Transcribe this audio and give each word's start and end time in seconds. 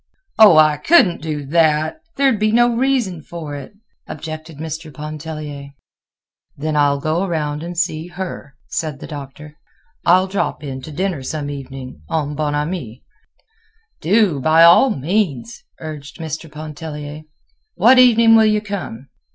"Oh! 0.39 0.57
I 0.57 0.77
couldn't 0.77 1.21
do 1.21 1.45
that; 1.45 1.97
there'd 2.15 2.39
be 2.39 2.51
no 2.51 2.75
reason 2.75 3.21
for 3.21 3.53
it," 3.53 3.75
objected 4.07 4.57
Mr. 4.57 4.91
Pontellier. 4.91 5.73
"Then 6.57 6.75
I'll 6.75 6.99
go 6.99 7.23
around 7.23 7.61
and 7.61 7.77
see 7.77 8.07
her," 8.07 8.55
said 8.67 8.99
the 8.99 9.05
Doctor. 9.05 9.59
"I'll 10.03 10.25
drop 10.25 10.63
in 10.63 10.81
to 10.81 10.91
dinner 10.91 11.21
some 11.21 11.51
evening 11.51 12.01
en 12.09 12.33
bon 12.33 12.55
ami." 12.55 13.03
"Do! 14.01 14.39
by 14.39 14.63
all 14.63 14.89
means," 14.89 15.63
urged 15.79 16.17
Mr. 16.17 16.51
Pontellier. 16.51 17.21
"What 17.75 17.99
evening 17.99 18.33
will 18.35 18.45
you 18.45 18.61
come? 18.61 19.09